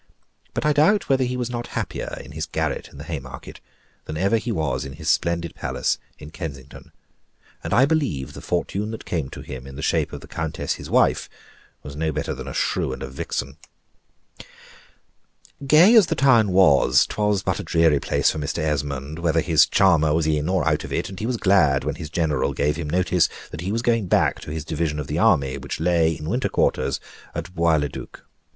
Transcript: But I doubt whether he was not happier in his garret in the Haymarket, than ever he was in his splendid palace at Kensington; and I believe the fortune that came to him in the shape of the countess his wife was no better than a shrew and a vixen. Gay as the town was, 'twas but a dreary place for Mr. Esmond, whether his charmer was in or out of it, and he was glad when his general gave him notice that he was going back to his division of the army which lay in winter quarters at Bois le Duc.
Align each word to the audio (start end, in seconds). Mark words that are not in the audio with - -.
But 0.55 0.65
I 0.65 0.73
doubt 0.73 1.09
whether 1.09 1.23
he 1.23 1.37
was 1.37 1.51
not 1.51 1.67
happier 1.77 2.19
in 2.23 2.31
his 2.31 2.47
garret 2.47 2.87
in 2.91 2.97
the 2.97 3.03
Haymarket, 3.03 3.59
than 4.05 4.17
ever 4.17 4.37
he 4.37 4.51
was 4.51 4.83
in 4.83 4.93
his 4.93 5.09
splendid 5.11 5.53
palace 5.53 5.99
at 6.19 6.33
Kensington; 6.33 6.91
and 7.63 7.71
I 7.71 7.85
believe 7.85 8.33
the 8.33 8.41
fortune 8.41 8.89
that 8.89 9.05
came 9.05 9.29
to 9.29 9.41
him 9.41 9.67
in 9.67 9.75
the 9.75 9.83
shape 9.83 10.11
of 10.11 10.21
the 10.21 10.27
countess 10.27 10.73
his 10.73 10.89
wife 10.89 11.29
was 11.83 11.95
no 11.95 12.11
better 12.11 12.33
than 12.33 12.47
a 12.47 12.51
shrew 12.55 12.93
and 12.93 13.03
a 13.03 13.07
vixen. 13.07 13.57
Gay 15.67 15.93
as 15.93 16.07
the 16.07 16.15
town 16.15 16.51
was, 16.51 17.05
'twas 17.05 17.43
but 17.43 17.59
a 17.59 17.63
dreary 17.63 17.99
place 17.99 18.31
for 18.31 18.39
Mr. 18.39 18.57
Esmond, 18.57 19.19
whether 19.19 19.41
his 19.41 19.67
charmer 19.67 20.15
was 20.15 20.25
in 20.25 20.49
or 20.49 20.67
out 20.67 20.83
of 20.83 20.91
it, 20.91 21.09
and 21.09 21.19
he 21.19 21.27
was 21.27 21.37
glad 21.37 21.83
when 21.83 21.93
his 22.01 22.09
general 22.09 22.53
gave 22.53 22.75
him 22.75 22.89
notice 22.89 23.29
that 23.51 23.61
he 23.61 23.71
was 23.71 23.83
going 23.83 24.07
back 24.07 24.39
to 24.41 24.49
his 24.49 24.65
division 24.65 24.97
of 24.97 25.05
the 25.05 25.19
army 25.19 25.59
which 25.59 25.79
lay 25.79 26.11
in 26.13 26.27
winter 26.27 26.49
quarters 26.49 26.99
at 27.35 27.53
Bois 27.53 27.75
le 27.75 27.87
Duc. 27.87 28.23